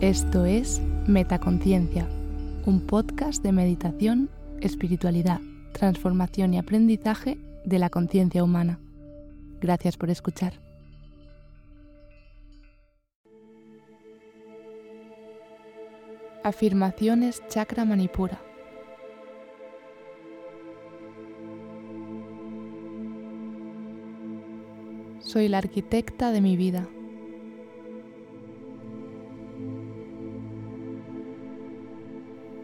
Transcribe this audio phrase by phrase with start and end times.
[0.00, 2.08] Esto es Metaconciencia,
[2.64, 4.30] un podcast de meditación,
[4.62, 5.42] espiritualidad,
[5.74, 7.36] transformación y aprendizaje
[7.66, 8.80] de la conciencia humana.
[9.60, 10.54] Gracias por escuchar.
[16.44, 18.40] Afirmaciones Chakra Manipura.
[25.18, 26.88] Soy la arquitecta de mi vida.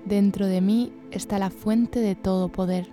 [0.07, 2.87] Dentro de mí está la fuente de todo poder.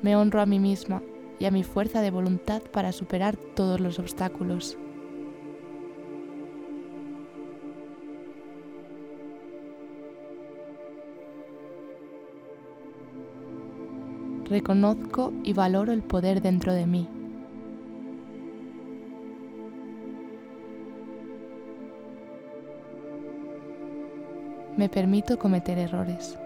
[0.00, 1.02] Me honro a mí misma
[1.38, 4.78] y a mi fuerza de voluntad para superar todos los obstáculos.
[14.48, 17.21] Reconozco y valoro el poder dentro de mí.
[24.76, 26.38] Me permito cometer errores.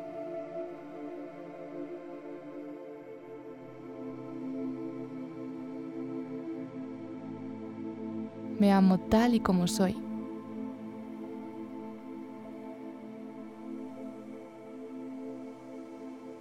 [8.58, 9.96] Me amo tal y como soy.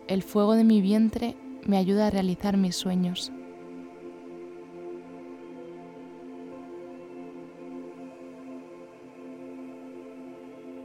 [0.07, 3.31] El fuego de mi vientre me ayuda a realizar mis sueños.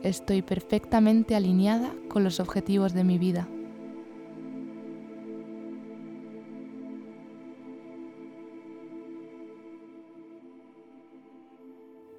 [0.03, 3.47] Estoy perfectamente alineada con los objetivos de mi vida.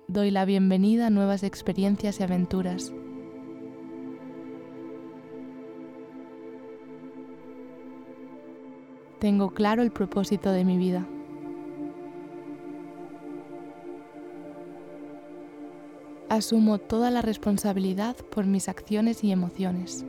[0.08, 2.94] Doy la bienvenida a nuevas experiencias y aventuras.
[9.18, 11.08] Tengo claro el propósito de mi vida.
[16.36, 20.06] Asumo toda la responsabilidad por mis acciones y emociones.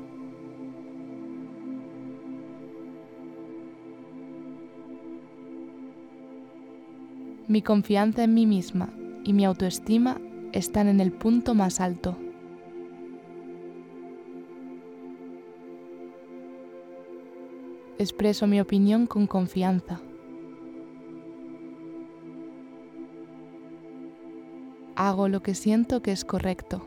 [7.48, 8.92] Mi confianza en mí misma
[9.24, 10.20] y mi autoestima
[10.52, 12.16] están en el punto más alto.
[17.98, 20.00] Expreso mi opinión con confianza.
[25.08, 26.80] Hago lo que siento que es correcto.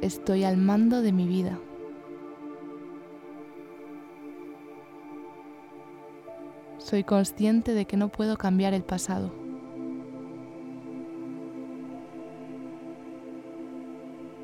[0.00, 1.60] Estoy al mando de mi vida.
[6.78, 9.30] Soy consciente de que no puedo cambiar el pasado.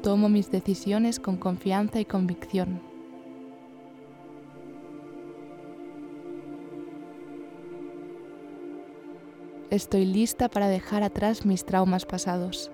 [0.03, 2.94] Tomo mis decisiones con confianza y convicción.
[9.75, 12.71] Estoy lista para dejar atrás mis traumas pasados.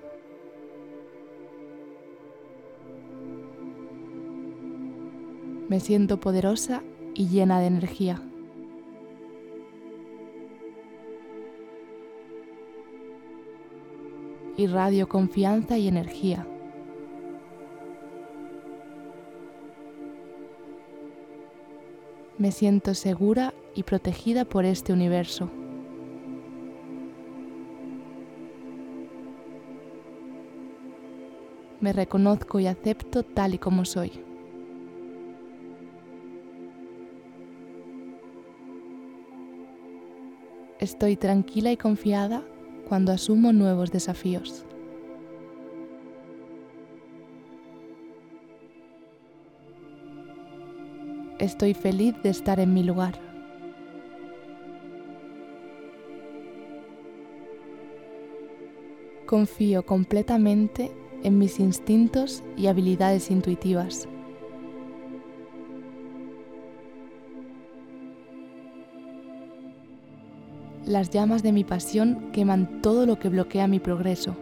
[5.67, 6.83] Me siento poderosa
[7.15, 8.21] y llena de energía.
[14.57, 16.45] Irradio confianza y energía.
[22.37, 25.49] Me siento segura y protegida por este universo.
[31.81, 34.11] Me reconozco y acepto tal y como soy.
[40.79, 42.43] Estoy tranquila y confiada
[42.87, 44.65] cuando asumo nuevos desafíos.
[51.37, 53.19] Estoy feliz de estar en mi lugar.
[59.25, 60.91] Confío completamente
[61.23, 64.07] en mis instintos y habilidades intuitivas.
[70.85, 74.35] Las llamas de mi pasión queman todo lo que bloquea mi progreso.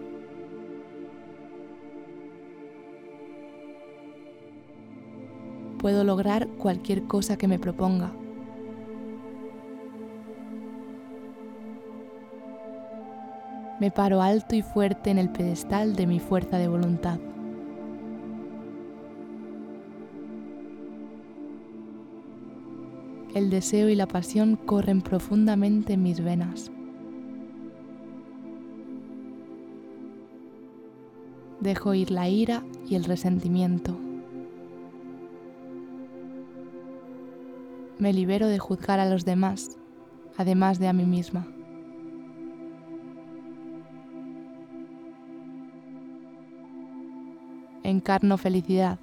[5.78, 8.12] Puedo lograr cualquier cosa que me proponga.
[13.80, 17.20] Me paro alto y fuerte en el pedestal de mi fuerza de voluntad.
[23.36, 26.72] El deseo y la pasión corren profundamente en mis venas.
[31.60, 33.98] Dejo ir la ira y el resentimiento.
[38.00, 39.78] me libero de juzgar a los demás,
[40.38, 41.46] además de a mí misma.
[47.90, 49.00] Encarno felicidad,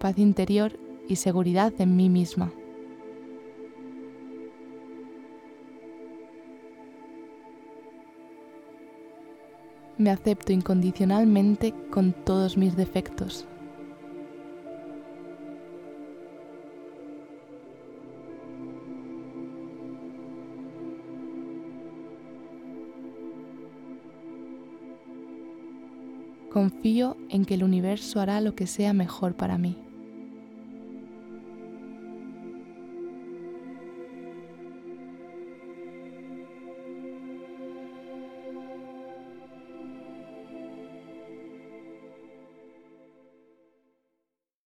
[0.00, 0.76] paz interior
[1.08, 2.50] y seguridad en mí misma.
[9.96, 13.46] Me acepto incondicionalmente con todos mis defectos.
[26.56, 29.76] Confío en que el universo hará lo que sea mejor para mí.